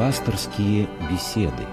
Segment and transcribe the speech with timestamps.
[0.00, 1.66] Пасторские беседы.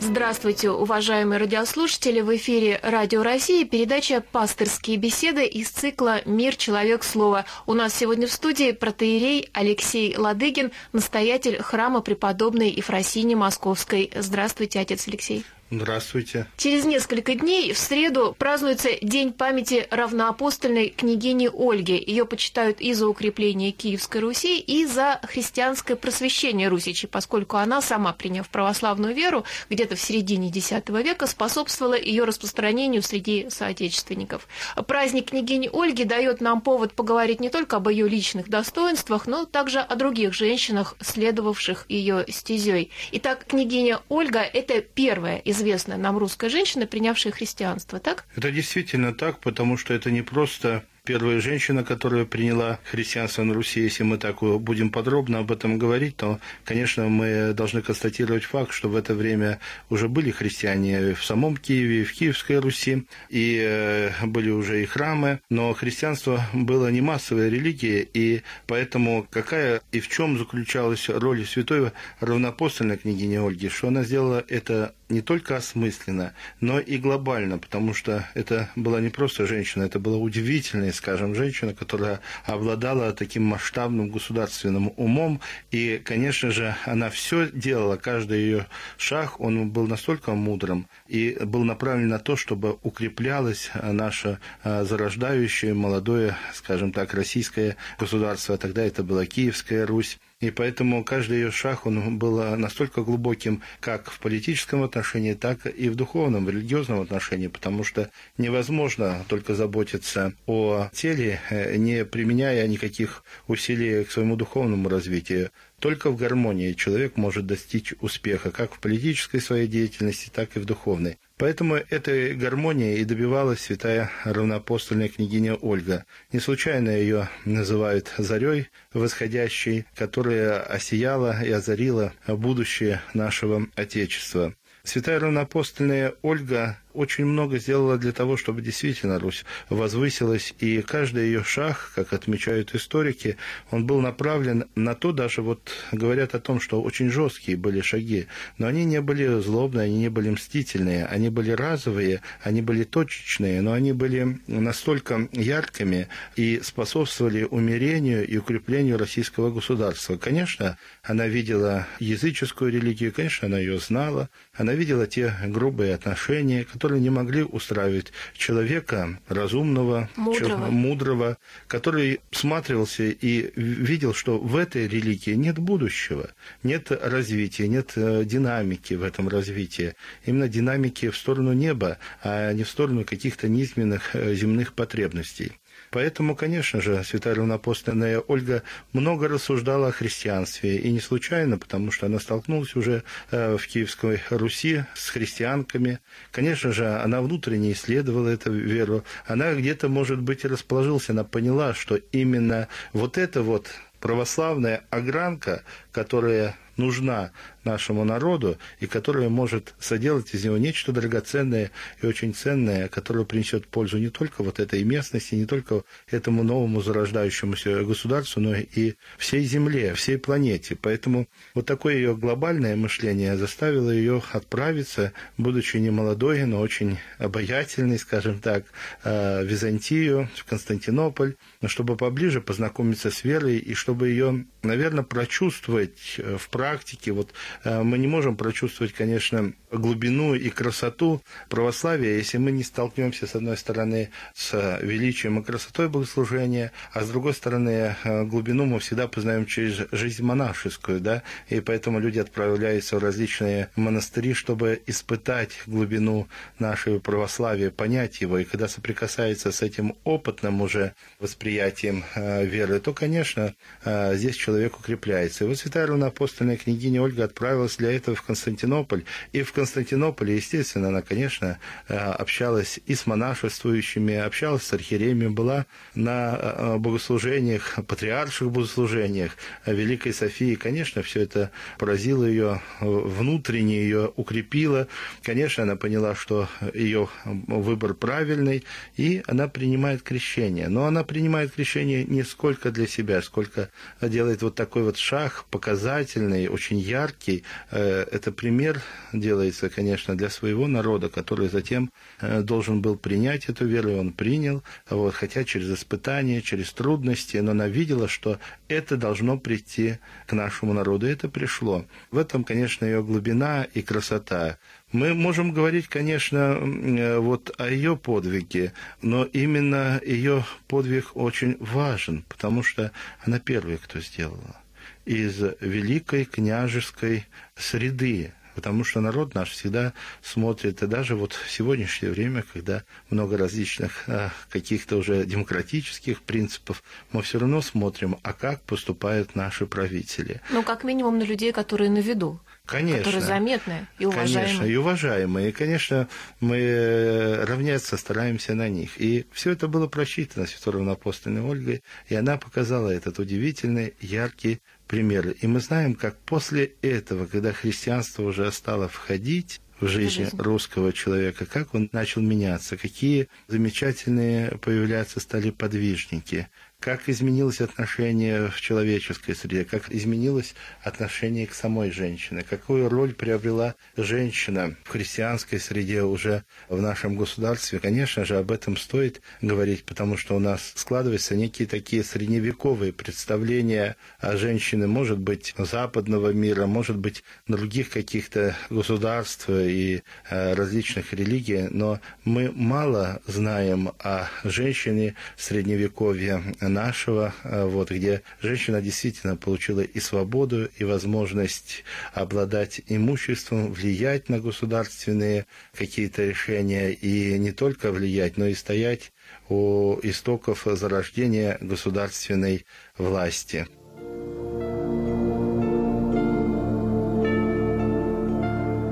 [0.00, 2.20] Здравствуйте, уважаемые радиослушатели!
[2.20, 7.44] В эфире Радио России передача «Пастырские беседы» из цикла «Мир, человек, слово».
[7.64, 14.10] У нас сегодня в студии протеерей Алексей Ладыгин, настоятель храма преподобной Ефросини Московской.
[14.16, 15.44] Здравствуйте, отец Алексей.
[15.80, 16.46] Здравствуйте.
[16.56, 22.02] Через несколько дней, в среду, празднуется День памяти равноапостольной княгини Ольги.
[22.06, 28.12] Ее почитают и за укрепление Киевской Руси, и за христианское просвещение Русичи, поскольку она, сама
[28.12, 34.46] приняв православную веру, где-то в середине X века способствовала ее распространению среди соотечественников.
[34.86, 39.80] Праздник княгини Ольги дает нам повод поговорить не только об ее личных достоинствах, но также
[39.80, 42.90] о других женщинах, следовавших ее стезей.
[43.12, 48.26] Итак, княгиня Ольга– это первая из известная нам русская женщина, принявшая христианство, так?
[48.36, 53.80] Это действительно так, потому что это не просто первая женщина, которая приняла христианство на Руси,
[53.82, 58.88] если мы так будем подробно об этом говорить, то, конечно, мы должны констатировать факт, что
[58.88, 59.58] в это время
[59.90, 65.40] уже были христиане в самом Киеве, в Киевской Руси, и э, были уже и храмы,
[65.50, 71.92] но христианство было не массовой религией, и поэтому какая и в чем заключалась роль святой
[72.20, 74.42] равнопостольной княгини Ольги, что она сделала?
[74.48, 79.98] Это не только осмысленно, но и глобально, потому что это была не просто женщина, это
[79.98, 87.50] была удивительная скажем, женщина, которая обладала таким масштабным государственным умом, и, конечно же, она все
[87.50, 93.70] делала, каждый ее шаг, он был настолько мудрым и был направлен на то, чтобы укреплялось
[93.82, 98.56] наше а, зарождающее, молодое, скажем так, российское государство.
[98.56, 100.18] Тогда это была Киевская Русь.
[100.44, 105.88] И поэтому каждый ее шаг, он был настолько глубоким как в политическом отношении, так и
[105.88, 112.68] в духовном, в религиозном отношении, потому что невозможно только заботиться о теле, э, не применяя
[112.68, 115.50] никаких усилий к своему духовному развитию.
[115.84, 120.64] Только в гармонии человек может достичь успеха как в политической своей деятельности, так и в
[120.64, 121.18] духовной.
[121.36, 126.06] Поэтому этой гармонии и добивалась святая равноапостольная княгиня Ольга.
[126.32, 134.54] Не случайно ее называют зарей восходящей, которая осияла и озарила будущее нашего Отечества.
[134.84, 141.44] Святая равноапостольная Ольга очень много сделала для того, чтобы действительно Русь возвысилась, и каждый ее
[141.44, 143.36] шаг, как отмечают историки,
[143.70, 148.26] он был направлен на то, даже вот говорят о том, что очень жесткие были шаги,
[148.58, 153.60] но они не были злобные, они не были мстительные, они были разовые, они были точечные,
[153.60, 160.16] но они были настолько яркими и способствовали умерению и укреплению российского государства.
[160.16, 166.83] Конечно, она видела языческую религию, конечно, она ее знала, она видела те грубые отношения, которые
[166.84, 170.66] которые не могли устраивать человека разумного, мудрого.
[170.66, 176.28] мудрого, который всматривался и видел, что в этой религии нет будущего,
[176.62, 179.94] нет развития, нет э, динамики в этом развитии.
[180.26, 185.52] Именно динамики в сторону неба, а не в сторону каких-то низменных э, земных потребностей.
[185.94, 192.06] Поэтому, конечно же, святая равноапостольная Ольга много рассуждала о христианстве, и не случайно, потому что
[192.06, 196.00] она столкнулась уже э, в Киевской Руси с христианками.
[196.32, 199.04] Конечно же, она внутренне исследовала эту веру.
[199.24, 203.68] Она где-то, может быть, и расположился, она поняла, что именно вот это вот
[204.00, 205.62] православная огранка,
[205.92, 207.30] которая нужна
[207.64, 211.70] нашему народу и которая может соделать из него нечто драгоценное
[212.02, 216.80] и очень ценное, которое принесет пользу не только вот этой местности, не только этому новому
[216.80, 220.76] зарождающемуся государству, но и всей Земле, всей планете.
[220.76, 227.98] Поэтому вот такое ее глобальное мышление заставило ее отправиться, будучи не молодой, но очень обаятельной,
[227.98, 228.64] скажем так,
[229.04, 231.36] э, в Византию, в Константинополь,
[231.66, 237.12] чтобы поближе познакомиться с верой и чтобы ее, наверное, прочувствовать э, в практике.
[237.12, 237.32] Вот
[237.64, 243.56] мы не можем прочувствовать, конечно, глубину и красоту православия, если мы не столкнемся, с одной
[243.56, 249.46] стороны, с величием и красотой богослужения, а с другой стороны, э, глубину мы всегда познаем
[249.46, 256.28] через жизнь монашескую, да, и поэтому люди отправляются в различные монастыри, чтобы испытать глубину
[256.58, 262.92] нашего православия, понять его, и когда соприкасается с этим опытным уже восприятием э, веры, то,
[262.92, 263.54] конечно,
[263.84, 265.44] здесь человек укрепляется.
[265.44, 269.04] И вот святая равноапостольная княгиня Ольга отправляется отправилась для этого в Константинополь.
[269.32, 271.58] И в Константинополе, естественно, она, конечно,
[271.88, 279.36] э, общалась и с монашествующими, общалась с архиереями, была на э, богослужениях, патриарших богослужениях
[279.66, 280.54] Великой Софии.
[280.54, 284.88] Конечно, все это поразило ее внутренне, ее укрепило.
[285.22, 288.64] Конечно, она поняла, что ее выбор правильный,
[288.96, 290.68] и она принимает крещение.
[290.68, 293.68] Но она принимает крещение не сколько для себя, сколько
[294.00, 297.33] делает вот такой вот шаг показательный, очень яркий.
[297.70, 298.82] Э, это пример
[299.12, 301.90] делается, конечно, для своего народа, который затем
[302.20, 307.38] э, должен был принять эту веру, и он принял, вот, хотя через испытания, через трудности,
[307.38, 308.38] но она видела, что
[308.68, 311.84] это должно прийти к нашему народу, и это пришло.
[312.10, 314.58] В этом, конечно, ее глубина и красота.
[314.92, 318.72] Мы можем говорить, конечно, э, вот о ее подвиге,
[319.02, 322.92] но именно ее подвиг очень важен, потому что
[323.24, 324.63] она первая, кто сделала
[325.04, 329.92] из великой княжеской среды, потому что народ наш всегда
[330.22, 336.82] смотрит, и даже вот в сегодняшнее время, когда много различных а, каких-то уже демократических принципов,
[337.12, 340.40] мы все равно смотрим, а как поступают наши правители.
[340.50, 342.40] Ну, как минимум на людей, которые на виду.
[342.66, 342.98] Конечно.
[342.98, 344.46] Которые заметны и уважаемы.
[344.46, 345.48] Конечно, и уважаемые.
[345.50, 346.08] И, конечно,
[346.40, 348.98] мы э, равняться стараемся на них.
[348.98, 354.62] И все это было просчитано Святой Равноапостольной Ольгой, и она показала этот удивительный, яркий
[354.94, 355.30] пример.
[355.40, 360.92] И мы знаем, как после этого, когда христианство уже стало входить в жизнь, жизнь русского
[360.92, 366.48] человека, как он начал меняться, какие замечательные появляться стали подвижники,
[366.84, 373.74] как изменилось отношение в человеческой среде, как изменилось отношение к самой женщине, какую роль приобрела
[373.96, 377.78] женщина в христианской среде уже в нашем государстве.
[377.78, 383.96] Конечно же, об этом стоит говорить, потому что у нас складываются некие такие средневековые представления
[384.18, 391.66] о женщине, может быть, западного мира, может быть, других каких-то государств и э, различных религий,
[391.70, 396.42] но мы мало знаем о женщине средневековья,
[396.74, 404.40] нашего, э, вот, где женщина действительно получила и свободу, и возможность обладать имуществом, влиять на
[404.40, 409.12] государственные какие-то решения, и не только влиять, но и стоять
[409.48, 412.66] у истоков зарождения государственной
[412.98, 413.66] власти.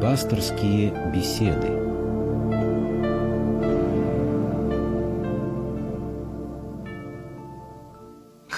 [0.01, 1.79] Пасторские беседы–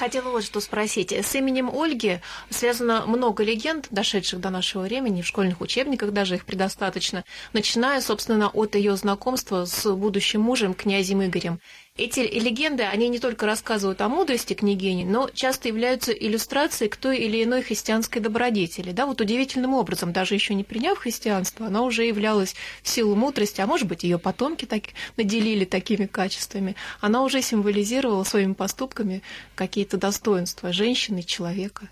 [0.05, 1.13] хотела вот что спросить.
[1.13, 2.21] С именем Ольги
[2.51, 7.25] связано много легенд, дошедших до нашего времени, в школьных учебниках даже их предостаточно,
[7.55, 11.59] начиная, собственно, от ее знакомства с будущим мужем, князем Игорем.
[11.97, 17.19] Эти легенды, они не только рассказывают о мудрости княгини, но часто являются иллюстрацией к той
[17.19, 18.91] или иной христианской добродетели.
[18.91, 23.61] Да, вот удивительным образом, даже еще не приняв христианство, она уже являлась в силу мудрости,
[23.61, 24.83] а может быть, ее потомки так
[25.17, 26.75] наделили такими качествами.
[27.01, 29.23] Она уже символизировала своими поступками
[29.55, 31.91] какие-то достоинства женщины, человека.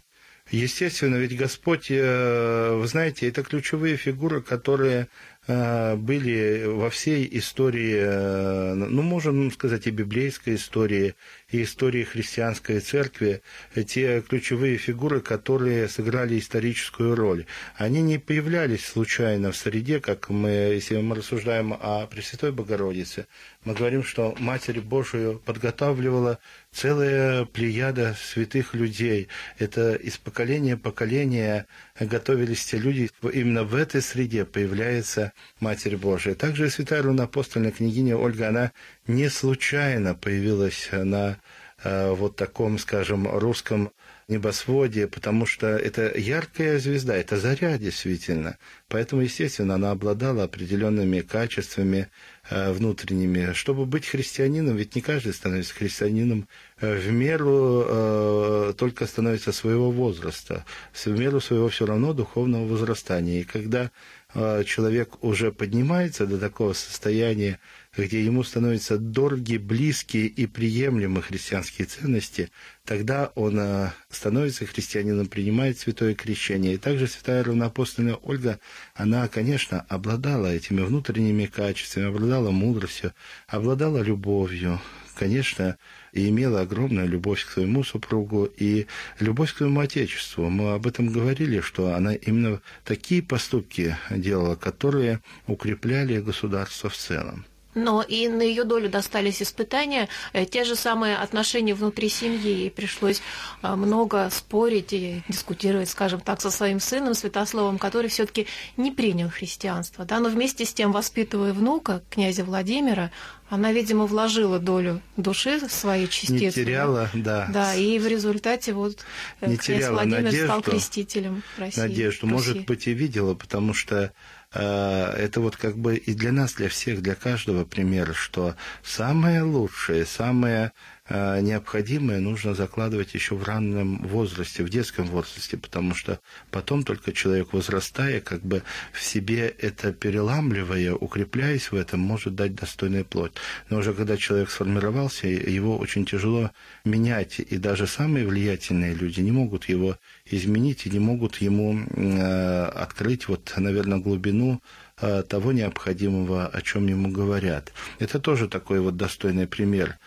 [0.51, 5.07] Естественно, ведь Господь, э, вы знаете, это ключевые фигуры, которые
[5.47, 11.17] были во всей истории, э, ну, можем сказать, и библейской истории,
[11.51, 13.43] и истории христианской церкви,
[13.89, 17.47] те ключевые фигуры, которые сыграли историческую роль.
[17.77, 23.27] Они не появлялись случайно в среде, как мы, если мы рассуждаем о Пресвятой Богородице,
[23.65, 26.39] мы говорим, что Матерь Божию подготавливала
[26.73, 29.29] целая плеяда святых людей.
[29.59, 31.67] Это из поколения в поколение
[32.01, 33.11] готовились те люди.
[33.23, 36.35] Именно в этой среде появляется Матерь Божия.
[36.35, 38.73] Также святая рунопостольная княгиня Ольга, она
[39.07, 41.39] не случайно появилась на
[41.85, 43.93] э, вот таком, скажем, русском
[44.33, 48.59] небосводе, потому что это яркая звезда, это заря действительно.
[48.89, 52.09] Поэтому, естественно, она обладала определенными качествами
[52.51, 53.53] э, внутренними.
[53.53, 56.49] Чтобы быть христианином, ведь не каждый становится христианином
[56.81, 63.43] э, в меру э, только становится своего возраста, в меру своего все равно духовного возрастания.
[63.43, 63.91] И когда
[64.35, 67.61] э, человек уже поднимается до такого состояния,
[67.97, 72.51] где ему становятся дороги, близкие и приемлемы христианские ценности,
[72.87, 76.75] тогда он э, становится христианином, принимает святое крещение.
[76.75, 78.61] И также святая равноапостольная Ольга,
[78.95, 83.13] она, конечно, обладала этими внутренними качествами, обладала мудростью,
[83.47, 84.81] обладала любовью,
[85.15, 85.77] конечно,
[86.13, 88.87] и имела огромную любовь к своему супругу и
[89.19, 90.49] любовь к своему отечеству.
[90.49, 97.45] Мы об этом говорили, что она именно такие поступки делала, которые укрепляли государство в целом.
[97.75, 102.53] Но и на ее долю достались испытания, э, те же самые отношения внутри семьи.
[102.53, 103.23] Ей пришлось
[103.63, 109.31] э, много спорить и дискутировать, скажем так, со своим сыном Святославом, который все-таки не принял
[109.31, 110.05] христианство.
[110.05, 110.21] Да?
[110.21, 113.11] Но вместе с тем, воспитывая внука, князя Владимира,
[113.49, 116.45] она, видимо, вложила долю души своей частицы.
[116.45, 117.49] Не теряла, да.
[117.53, 119.05] Да, и в результате вот
[119.41, 121.81] э, не князь теряла Владимир надежду, стал крестителем России.
[121.81, 122.33] Надежду, Руси.
[122.33, 124.13] может быть, и видела, потому что
[124.59, 130.05] это вот как бы и для нас, для всех, для каждого пример, что самое лучшее,
[130.05, 130.71] самое э,
[131.11, 137.53] необходимое нужно закладывать еще в раннем возрасте, в детском возрасте, потому что потом только человек,
[137.53, 143.39] возрастая, как бы в себе это переламливая, укрепляясь в этом, может дать достойный плод.
[143.69, 146.51] Но уже когда человек сформировался, его очень тяжело
[146.85, 152.65] менять, и даже самые влиятельные люди не могут его изменить и не могут ему э,
[152.67, 154.63] открыть вот, наверное, глубину
[155.01, 157.73] э, того необходимого, о чем ему говорят.
[157.99, 159.99] Это тоже такой вот достойный пример.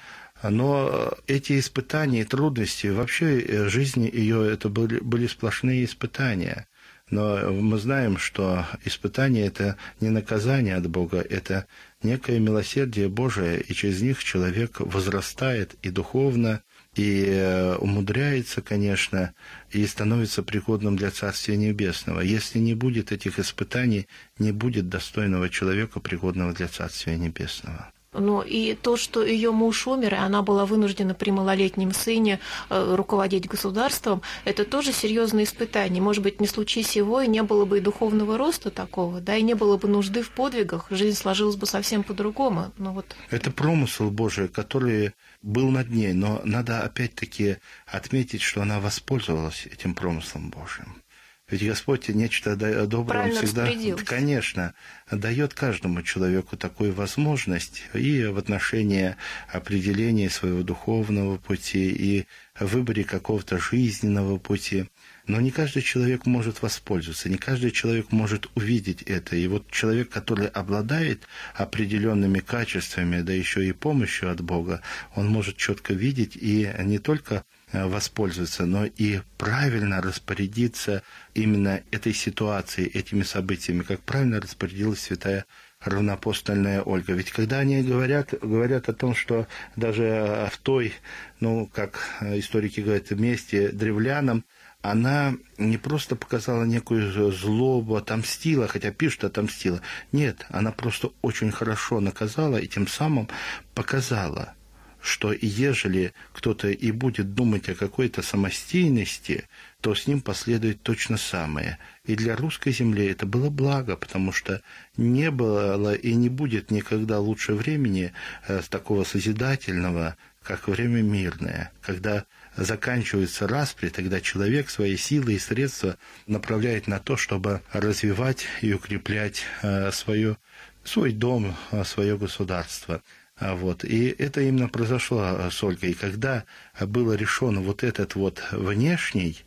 [0.44, 6.68] Но эти испытания и трудности, вообще э, жизни ее, это были, были сплошные испытания.
[7.10, 11.68] Но мы знаем, что испытание– это не наказание от Бога, это
[12.01, 16.63] некое милосердие Божие, и через них человек возрастает и духовно,
[16.96, 19.34] и э, умудряется, конечно,
[19.70, 22.22] и становится пригодным для Царствия Небесного.
[22.22, 24.08] Если не будет этих испытаний,
[24.39, 27.92] не будет достойного человека, пригодного для Царствия Небесного.
[28.17, 32.95] Но и то, что ее муж умер, и она была вынуждена при малолетнем сыне э,
[32.95, 36.01] руководить государством, это тоже серьезное испытание.
[36.01, 39.41] Может быть, не случись его, и не было бы и духовного роста такого, да, и
[39.41, 42.72] не было бы нужды в подвигах, жизнь сложилась бы совсем по-другому.
[42.77, 43.15] Но вот...
[43.29, 49.93] Это промысел Божий, который был над ней, но надо опять-таки отметить, что она воспользовалась этим
[49.93, 51.01] промыслом Божьим.
[51.48, 52.56] Ведь Господь нечто
[52.88, 54.74] доброе Правильно Он всегда, конечно,
[55.12, 59.16] дает каждому человеку такую возможность и в отношении
[59.48, 62.25] определения своего духовного пути, и
[62.60, 64.86] в выборе какого-то жизненного пути.
[65.28, 69.36] Но не каждый человек может воспользоваться, не каждый человек может увидеть это.
[69.36, 74.82] И вот человек, который обладает определенными качествами, да еще и помощью от Бога,
[75.14, 77.44] он может четко видеть и не только
[77.84, 81.03] воспользоваться, но и правильно распорядиться
[81.34, 85.46] именно этой ситуацией, этими событиями, как правильно распорядилась святая
[85.82, 87.13] равноапостольная Ольга.
[87.13, 90.94] Ведь когда они говорят, говорят о том, что даже в той,
[91.39, 94.46] ну, как историки говорят, месте древлянам,
[94.82, 99.82] она не просто показала некую злобу, отомстила, хотя пишут отомстила.
[100.12, 103.27] Нет, она просто очень хорошо наказала и тем самым
[103.74, 104.53] показала–
[105.05, 109.47] что ежели кто-то и будет думать о какой-то самостийности,
[109.81, 111.77] то с ним последует точно самое.
[112.05, 114.62] И для русской земли это было благо, потому что
[114.97, 118.13] не было и не будет никогда лучше времени
[118.47, 125.97] э, такого созидательного, как время мирное, когда заканчивается распри, тогда человек свои силы и средства
[126.25, 130.38] направляет на то, чтобы развивать и укреплять э, свое,
[130.83, 133.03] свой дом, э, свое государство.
[133.38, 133.84] А вот.
[133.84, 135.92] И это именно произошло а, с Ольгой.
[135.92, 136.46] И когда
[136.80, 139.44] было решено вот этот вот внешний,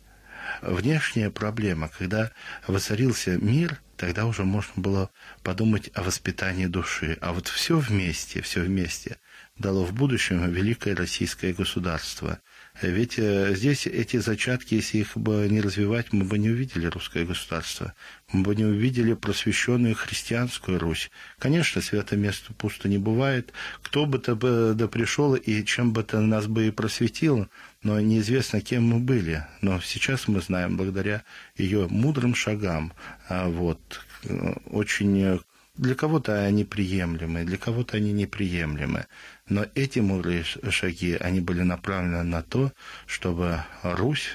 [0.61, 2.31] внешняя проблема, когда
[2.67, 5.09] воцарился мир, тогда уже можно было
[5.43, 7.17] подумать о воспитании души.
[7.21, 9.17] А вот все вместе, все вместе
[9.57, 12.39] дало в будущем великое российское государство.
[12.81, 17.25] Ведь э, здесь эти зачатки, если их бы не развивать, мы бы не увидели русское
[17.25, 17.93] государство.
[18.31, 21.11] Мы бы не увидели просвещенную христианскую Русь.
[21.39, 23.51] Конечно, святое место пусто не бывает.
[23.81, 27.49] Кто бы то бы да пришел и чем бы то нас бы и просветил,
[27.83, 29.45] но неизвестно, кем мы были.
[29.61, 31.23] Но сейчас мы знаем, благодаря
[31.57, 32.93] ее мудрым шагам,
[33.27, 35.39] а, вот, э, очень
[35.79, 39.07] для кого-то они приемлемы, для кого-то они неприемлемы.
[39.49, 42.71] Но эти мудрые шаги, они были направлены на то,
[43.07, 44.29] чтобы Русь,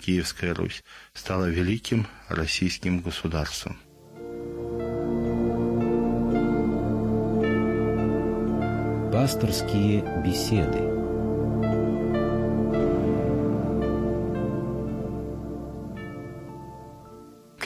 [0.00, 0.82] Киевская Русь,
[1.12, 3.78] стала великим российским государством.
[9.12, 10.94] Пасторские беседы–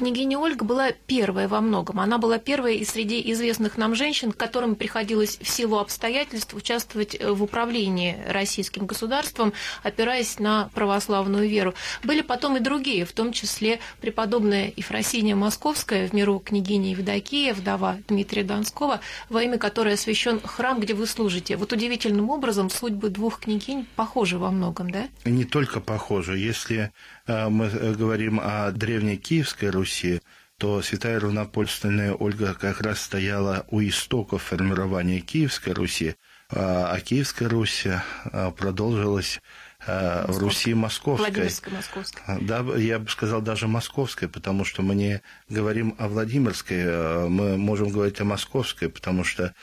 [0.00, 2.00] княгиня Ольга была первая во многом.
[2.00, 7.30] Она была первой и среди известных нам женщин, которым приходилось в силу обстоятельств участвовать э,
[7.30, 9.52] в управлении российским государством,
[9.82, 11.74] опираясь на православную веру.
[12.02, 17.98] Были потом и другие, в том числе преподобная Ефросиния Московская, в миру княгиня Евдокия, вдова
[18.08, 21.56] Дмитрия Донского, во имя которой освящен храм, где вы служите.
[21.58, 25.08] Вот удивительным образом судьбы двух княгинь похожи во многом, да?
[25.26, 26.38] Не только похожи.
[26.38, 26.90] Если
[27.26, 30.20] мы э, говорим о древней Киевской Руси,
[30.58, 36.16] то святая равнопольственная Ольга как раз стояла у истоков формирования Киевской Руси,
[36.50, 39.40] а, а Киевская Русь а, продолжилась
[39.86, 41.44] в Руси Московской.
[41.44, 42.20] Московской.
[42.42, 47.88] Да, я бы сказал даже Московской, потому что мы не говорим о Владимирской, мы можем
[47.88, 49.54] говорить о Московской, потому что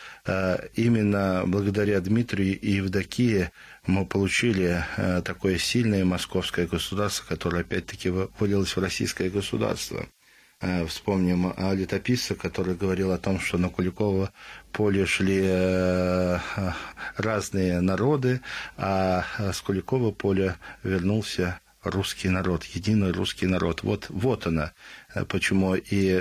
[0.74, 3.52] именно благодаря Дмитрию и Евдокии
[3.88, 4.84] мы получили
[5.24, 10.08] такое сильное московское государство, которое опять-таки вылилось в российское государство.
[10.60, 14.32] Э, вспомним о летописце, который говорил о том, что на Куликово
[14.72, 16.40] поле шли э,
[17.16, 18.42] разные народы,
[18.76, 23.84] а с Куликова поля вернулся русский народ, единый русский народ.
[23.84, 24.74] Вот, вот она,
[25.14, 26.20] э, почему и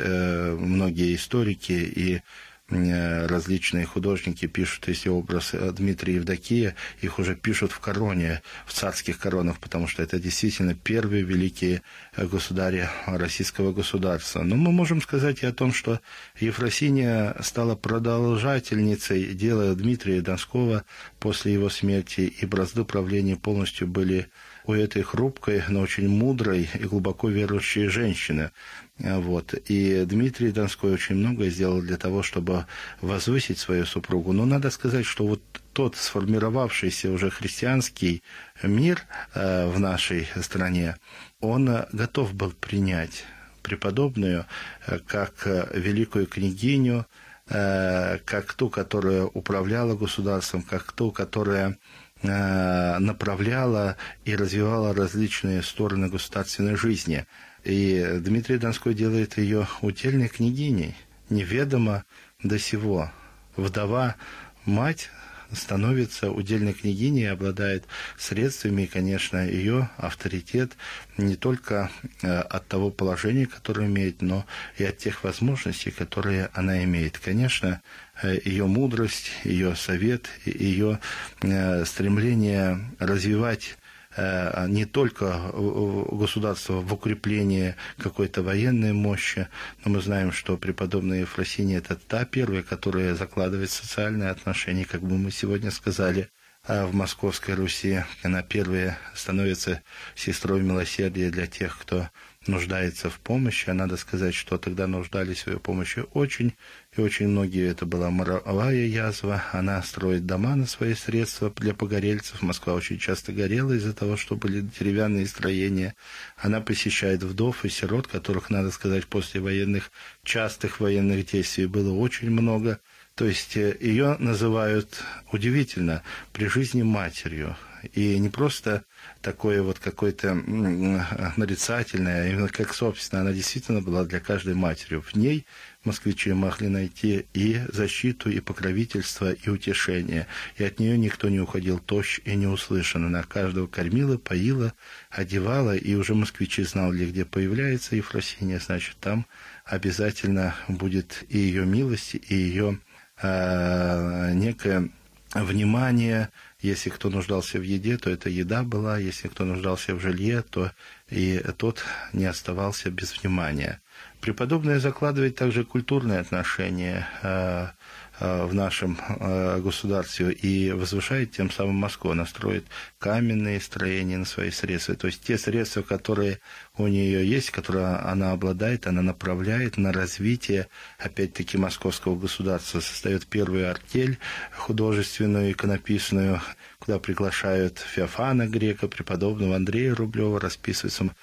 [0.58, 2.20] многие историки, и Э,
[2.68, 9.18] различные художники пишут, если образ э, Дмитрия Евдокия, их уже пишут в короне, в царских
[9.18, 11.82] коронах, потому что это действительно первые великие
[12.16, 14.42] э, государи российского государства.
[14.42, 16.00] Но мы можем сказать и о том, что
[16.40, 20.84] Ефросиния стала продолжательницей дела Дмитрия Донского
[21.20, 24.28] после его смерти, и бразды правления полностью были
[24.66, 28.50] у этой хрупкой, но очень мудрой и глубоко верующей женщины.
[28.98, 29.54] Вот.
[29.66, 32.66] И Дмитрий Донской очень многое сделал для того, чтобы
[33.00, 34.32] возвысить свою супругу.
[34.32, 35.42] Но надо сказать, что вот
[35.72, 38.22] тот сформировавшийся уже христианский
[38.62, 39.02] мир
[39.34, 40.96] э, в нашей стране,
[41.40, 43.24] он готов был принять
[43.62, 44.46] преподобную
[44.86, 47.04] э, как великую княгиню,
[47.50, 51.76] э, как ту, которая управляла государством, как ту, которая
[52.22, 57.26] направляла и развивала различные стороны государственной жизни.
[57.64, 60.96] И Дмитрий Донской делает ее удельной княгиней,
[61.28, 62.04] неведомо
[62.42, 63.10] до сего.
[63.56, 64.16] Вдова,
[64.64, 65.10] мать
[65.52, 67.84] становится удельной княгиней обладает
[68.18, 70.72] средствами, и, конечно, ее авторитет
[71.16, 71.90] не только
[72.22, 74.44] э, от того положения, которое имеет, но
[74.78, 77.18] и от тех возможностей, которые она имеет.
[77.18, 77.80] Конечно,
[78.22, 81.00] э, ее мудрость, ее совет, ее
[81.42, 83.76] э, стремление развивать
[84.16, 89.48] не только государство в укреплении какой-то военной мощи,
[89.84, 95.18] но мы знаем, что преподобная Ефросиния– это та первая, которая закладывает социальные отношения, как бы
[95.18, 96.30] мы сегодня сказали,
[96.68, 98.04] а в Московской Руси.
[98.22, 99.82] Она первая становится
[100.14, 102.08] сестрой милосердия для тех, кто
[102.48, 103.70] нуждается в помощи.
[103.70, 106.54] А надо сказать, что тогда нуждались в ее помощи очень
[106.96, 107.68] и очень многие.
[107.68, 109.42] Это была моровая язва.
[109.52, 112.42] Она строит дома на свои средства для погорельцев.
[112.42, 115.94] Москва очень часто горела из-за того, что были деревянные строения.
[116.36, 119.90] Она посещает вдов и сирот, которых, надо сказать, после военных,
[120.22, 122.80] частых военных действий было очень много.
[123.16, 127.56] То есть э, ее называют удивительно при жизни матерью.
[127.94, 128.84] И не просто
[129.20, 134.96] такое вот какое-то нарицательное, а именно как собственно, она действительно была для каждой матери.
[134.96, 135.46] В ней
[135.84, 140.26] москвичи могли найти и защиту, и покровительство, и утешение.
[140.56, 143.06] И от нее никто не уходил тощ и не услышан.
[143.06, 144.72] Она каждого кормила, поила,
[145.10, 149.26] одевала, и уже москвичи знали, где появляется Ефросиния, значит, там
[149.64, 152.80] обязательно будет и ее милость, и ее
[153.20, 154.90] э, некое
[155.34, 160.42] внимание, если кто нуждался в еде, то это еда была, если кто нуждался в жилье,
[160.42, 160.72] то
[161.10, 163.80] и тот не оставался без внимания.
[164.20, 167.68] Преподобная закладывает также культурные отношения э,
[168.18, 172.10] в нашем э, государстве и возвышает тем самым Москву.
[172.10, 172.64] Она строит
[172.98, 174.94] каменные строения на свои средства.
[174.94, 176.40] То есть те средства, которые
[176.78, 182.80] у нее есть, которые она обладает, она направляет на развитие, опять-таки, московского государства.
[182.80, 184.18] Создает первую артель
[184.52, 186.40] художественную, иконописную,
[186.78, 191.14] куда приглашают Феофана Грека, преподобного Андрея Рублева, расписываются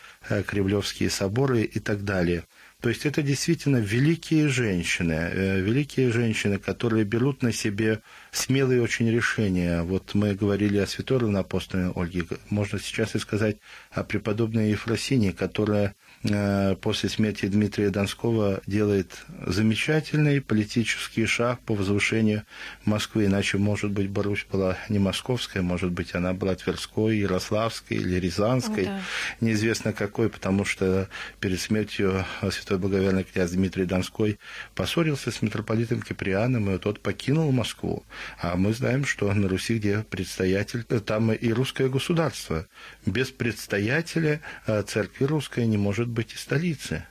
[0.47, 2.43] Кремлевские соборы и так далее–
[2.83, 8.01] то есть это действительно великие женщины, э, великие женщины, которые берут на себе
[8.33, 9.83] смелые очень решения.
[9.83, 13.57] Вот мы говорили о святой равноапостольной Ольге, можно сейчас и сказать
[13.91, 22.43] о преподобной Ефросине, которая Э, после смерти Дмитрия Донского делает замечательный политический шаг по возвышению
[22.85, 23.25] Москвы.
[23.25, 28.85] Иначе, может быть, Барусь была не московская, может быть, она была Тверской, Ярославской или Рязанской,
[28.85, 29.01] да.
[29.41, 31.09] неизвестно какой, потому что
[31.41, 34.39] перед смертью святой благоверный князь Дмитрий Донской
[34.75, 38.03] поссорился с митрополитом Киприаном, и тот покинул Москву.
[38.39, 42.67] А мы знаем, что на Руси, где предстоятель, там и русское государство.
[43.05, 47.05] Без предстоятеля э, церкви русская не может быть и столицы.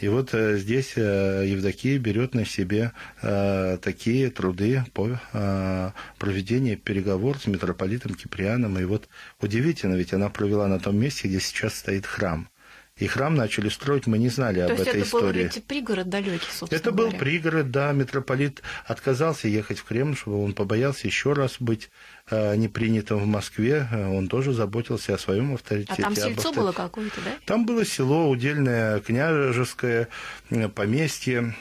[0.00, 2.92] И вот э, здесь э, Евдокия берет на себе
[3.22, 8.78] э, такие труды по э, проведению переговоров с митрополитом Киприаном.
[8.78, 9.08] И вот
[9.40, 12.48] удивительно, ведь она провела на том месте, где сейчас стоит храм.
[12.96, 15.44] И храм начали строить, мы не знали То об этой это истории.
[15.52, 17.18] был пригород далекий, собственно Это был говоря.
[17.18, 21.90] пригород, да, митрополит отказался ехать в Кремль, чтобы он побоялся еще раз быть
[22.30, 23.88] э, непринятым в Москве.
[23.92, 26.02] Он тоже заботился о своем А авторитете.
[26.02, 26.60] там об сельцо авторитете.
[26.60, 27.30] было какое-то, да?
[27.46, 30.08] Там было село удельное, княжеское,
[30.50, 31.54] э, поместье.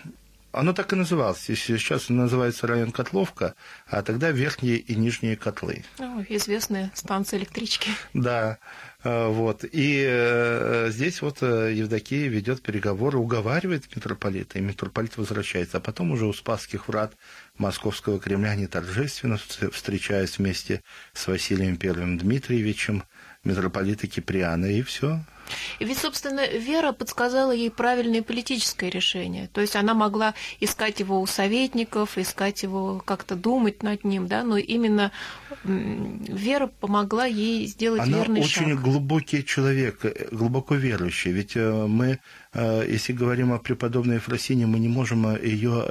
[0.52, 1.40] Оно так и называлось.
[1.40, 3.56] Сейчас называется район Котловка,
[3.88, 5.84] а тогда верхние и нижние котлы.
[5.98, 7.90] Ну, известная станция электрички.
[8.14, 8.60] Да,
[9.04, 9.66] вот.
[9.70, 15.78] И э, здесь вот э, Евдокия ведет переговоры, уговаривает митрополита, и митрополит возвращается.
[15.78, 17.14] А потом уже у Спасских врат
[17.58, 20.82] Московского Кремля они торжественно вст- встречаясь вместе
[21.14, 23.04] с Василием Первым Дмитриевичем,
[23.44, 25.20] митрополита Киприана, и все.
[25.80, 29.50] И ведь, собственно, Вера подсказала ей правильное политическое решение.
[29.54, 34.44] То есть она могла искать его у советников, искать его, как-то думать над ним, да,
[34.44, 35.12] но именно
[35.64, 38.82] Вера помогла ей сделать Она верный очень шаг.
[38.82, 41.32] глубокий человек, э, глубоко верующий.
[41.32, 42.20] Ведь э, мы,
[42.54, 45.84] э, если говорим о преподобной Ефросине, мы не можем ее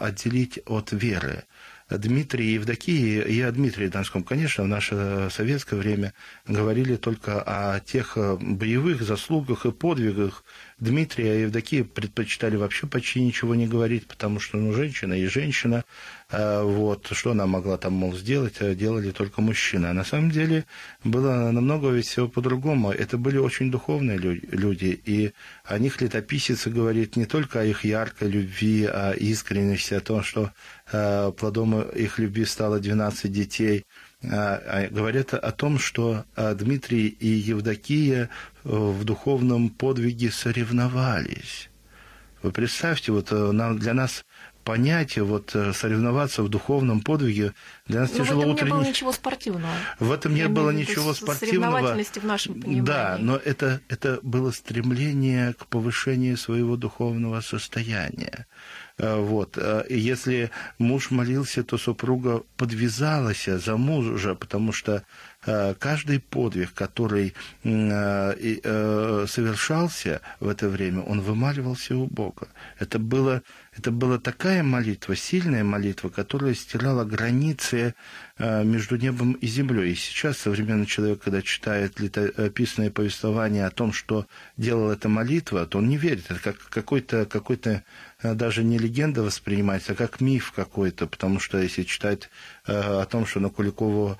[0.00, 1.44] отделить от веры.
[1.90, 6.14] Дмитрий и Евдокия, и о Дмитрии Донском, конечно, в наше советское время
[6.46, 10.44] говорили только о тех э, боевых заслугах и подвигах
[10.78, 15.84] Дмитрия и Евдокия предпочитали вообще почти ничего не говорить, потому что, ну, женщина и женщина,
[16.30, 19.86] э, вот, что она могла там, мол, сделать, а делали только мужчины.
[19.86, 20.64] А на самом деле
[21.04, 22.90] было намного всего по-другому.
[22.90, 25.32] Это были очень духовные лю- люди, и
[25.64, 30.50] о них летописец говорит не только о их яркой любви, о искренности, о том, что
[31.38, 34.03] плодом их любви стало 12 детей, а, а
[34.90, 38.28] говорят о том, что а, Дмитрий и Евдокия
[38.64, 41.70] э, в духовном подвиге соревновались.
[42.42, 44.24] Вы представьте, вот э, для нас
[44.64, 47.52] понятие вот э, соревноваться в духовном подвиге
[47.86, 49.68] для нас Но в тяжело этом не было утренне- ничего спортивного.
[50.00, 51.72] в этом не Я было в ничего спортивного.
[51.72, 52.80] соревновательности в нашем понимании.
[52.80, 58.46] Да, но это, это было стремление к повышению своего духовного состояния.
[58.96, 59.58] Э, Вот.
[59.58, 65.02] э, если муж молился, то супруга подвязалась за мужа, потому что
[65.46, 67.34] э, каждый подвиг, который
[69.26, 72.48] совершался в это время, он вымаливался у Бога.
[72.78, 73.42] Это, было,
[73.76, 77.94] это была такая молитва, сильная молитва, которая стирала границы
[78.38, 79.92] между небом и землей.
[79.92, 84.26] И сейчас современный человек, когда читает летописное повествование о том, что
[84.56, 86.30] делала эта молитва, то он не верит.
[86.30, 87.56] Это как какой-то какой
[88.32, 92.30] даже не легенда воспринимается, а как миф какой-то, потому что если читать
[92.66, 94.16] э, о том, что на Куликово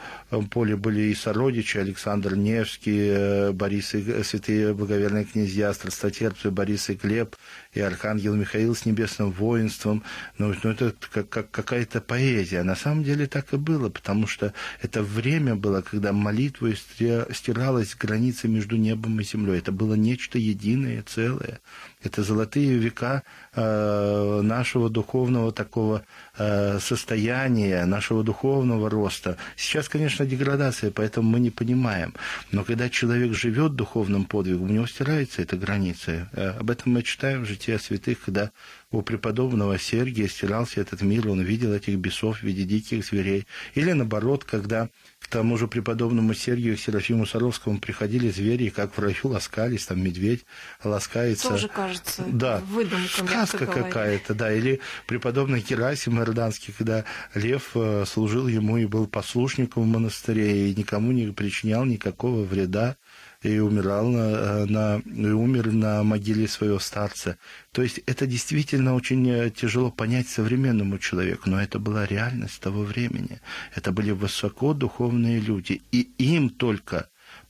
[0.50, 6.94] поле были и сородичи, Александр Невский, э, Борис и святые благоверные князья, страстотерпцы Борис и
[6.94, 7.36] Глеб,
[7.72, 10.02] и архангел Михаил с небесным воинством,
[10.36, 12.62] ну, ну это как, как какая-то поэзия.
[12.62, 17.94] На самом деле так и было, потому что это время было, когда молитвой стира- стиралась
[17.94, 19.58] граница между небом и землей.
[19.58, 21.60] Это было нечто единое, целое.
[22.04, 23.22] Это золотые века
[23.54, 26.04] э, нашего духовного такого
[26.36, 29.38] э, состояния, нашего духовного роста.
[29.56, 32.14] Сейчас, конечно, деградация, поэтому мы не понимаем.
[32.52, 36.28] Но когда человек живет духовным подвигом, у него стирается эта граница.
[36.32, 38.50] Э, об этом мы читаем в житии святых, когда
[38.90, 43.46] у преподобного Сергия стирался этот мир, он видел этих бесов в виде диких зверей.
[43.74, 44.88] Или наоборот, когда
[45.24, 50.02] к тому же преподобному Сергию Серафиму Саровскому приходили звери, и как в раю ласкались, там
[50.02, 50.44] медведь
[50.84, 51.48] ласкается.
[51.48, 54.52] Тоже кажется да, мягко сказка какая-то, да.
[54.52, 60.74] Или преподобный Герасим Иорданский, когда лев э, служил ему и был послушником в монастыре, и
[60.74, 62.96] никому не причинял никакого вреда,
[63.44, 67.38] и умирал на, э, на, и умер на могиле своего старца.
[67.72, 72.82] То есть это действительно очень э, тяжело понять современному человеку, но это была реальность того
[72.82, 73.40] времени.
[73.74, 77.08] Это были высоко духовные люди, и им только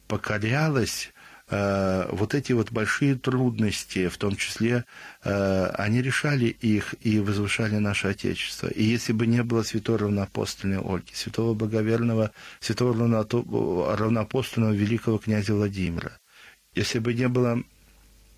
[0.08, 1.13] покорялось
[1.48, 4.84] вот эти вот большие трудности, в том числе,
[5.24, 8.68] э, они решали их и возвышали наше Отечество.
[8.68, 12.30] И если бы не было святой равноапостольной Ольги, святого благоверного,
[12.60, 12.94] святого
[13.96, 16.18] равноапостольного великого князя Владимира,
[16.74, 17.62] если бы не было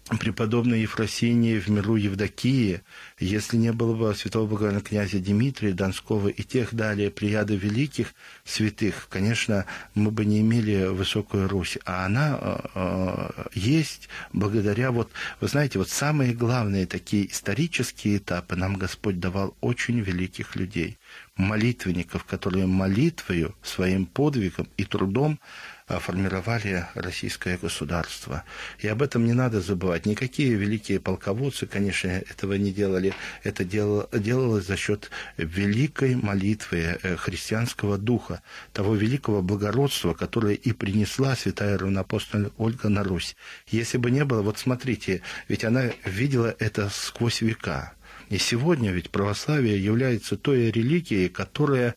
[0.07, 2.83] преподобной Ефросинии в миру Евдокии,
[3.19, 8.14] если не было бы святого благоверного князя Дмитрия Донского и тех далее прияда великих
[8.45, 11.79] святых, конечно, мы бы не имели высокую Русь.
[11.85, 18.55] А она э, э, есть благодаря, вот, вы знаете, вот самые главные такие исторические этапы
[18.55, 20.99] нам Господь давал очень великих людей,
[21.37, 25.40] молитвенников, которые молитвою, своим подвигом и трудом
[25.88, 28.42] формировали российское государство.
[28.81, 30.05] И об этом не надо забывать.
[30.05, 33.14] Никакие великие полководцы, конечно, этого не делали.
[33.44, 41.37] Это делалось за счет великой молитвы э, христианского духа, того великого благородства, которое и принесла
[41.37, 43.37] святая равноапостольная Ольга на Русь.
[43.68, 47.92] Если бы не было, вот смотрите, ведь она видела это сквозь века.
[48.29, 51.94] И сегодня ведь православие является той религией, которая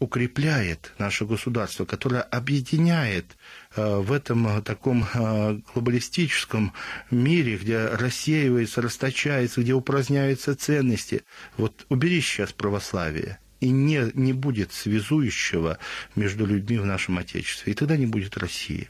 [0.00, 3.36] укрепляет наше государство, которое объединяет
[3.76, 6.72] э, в этом э, таком э, глобалистическом
[7.10, 11.22] мире, где рассеивается, расточается, где упраздняются ценности.
[11.56, 15.78] Вот убери сейчас православие, и не, не будет связующего
[16.16, 18.88] между людьми в нашем Отечестве, и тогда не будет России.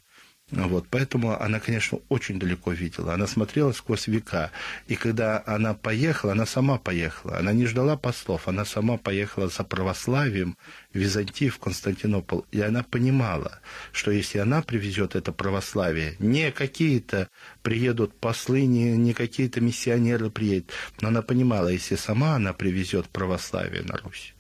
[0.51, 3.15] Вот, поэтому она, конечно, очень далеко видела.
[3.15, 4.51] Она смотрела сквозь века.
[4.89, 7.39] И когда она поехала, она сама поехала.
[7.39, 10.57] Она не ждала послов, она сама поехала за православием
[10.93, 12.43] в Византию, в Константинополь.
[12.51, 13.61] И она понимала,
[13.93, 17.29] что если она привезет это православие, не какие-то
[17.63, 23.83] приедут послы, не, не какие-то миссионеры приедут, но она понимала, если сама она привезет православие
[23.83, 24.35] на Русь,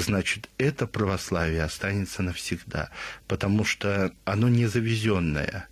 [0.00, 2.90] значит, это православие останется навсегда,
[3.28, 5.68] потому что оно не завезенное,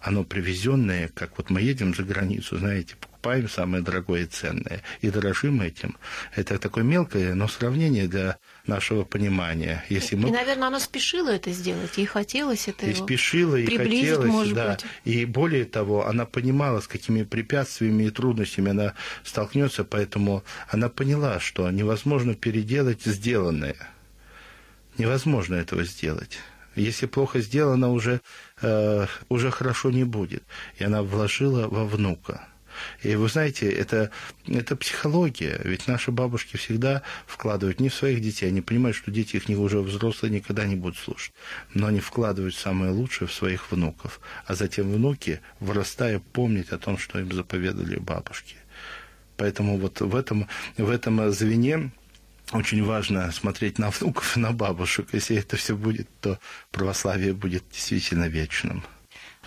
[0.00, 5.10] оно привезенное, как вот мы едем за границу, знаете, покупаем самое дорогое и ценное, и
[5.10, 5.96] дорожим этим.
[6.34, 9.84] Это такое мелкое, но сравнение для нашего понимания.
[9.90, 10.28] Если мы...
[10.28, 14.70] И, наверное, она спешила это сделать, ей хотелось это И спешила, и хотелось, может да.
[14.70, 14.84] Быть.
[15.04, 21.40] И более того, она понимала, с какими препятствиями и трудностями она столкнется, поэтому она поняла,
[21.40, 23.76] что невозможно переделать сделанное.
[24.98, 26.38] Невозможно этого сделать.
[26.76, 28.20] Если плохо сделано, уже,
[28.62, 30.42] э, уже хорошо не будет.
[30.78, 32.49] И она вложила во внука.
[33.02, 34.10] И вы знаете, это,
[34.46, 35.60] это психология.
[35.64, 38.46] Ведь наши бабушки всегда вкладывают не в своих детей.
[38.46, 41.32] Они понимают, что дети их не уже взрослые никогда не будут слушать.
[41.74, 44.20] Но они вкладывают самое лучшее в своих внуков.
[44.46, 48.56] А затем внуки, вырастая, помнить о том, что им заповедали бабушки.
[49.36, 51.90] Поэтому вот в этом, в этом звене
[52.52, 55.08] очень важно смотреть на внуков и на бабушек.
[55.12, 56.38] Если это все будет, то
[56.72, 58.84] православие будет действительно вечным.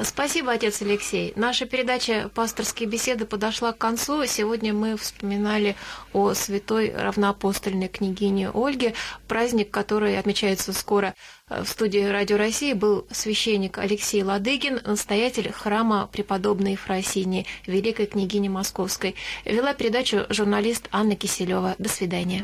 [0.02, 1.34] Спасибо, отец Алексей.
[1.36, 4.26] Наша передача «Пасторские беседы» подошла к концу.
[4.26, 5.76] Сегодня мы вспоминали
[6.14, 8.96] о святой равноапостольной княгине Ольге.
[9.28, 11.14] Праздник, который отмечается скоро
[11.48, 19.14] в студии «Радио России», был священник Алексей Ладыгин, настоятель храма преподобной Ефросинии, великой княгини Московской.
[19.46, 21.76] Вела передачу журналист Анна Киселева.
[21.78, 22.44] До свидания.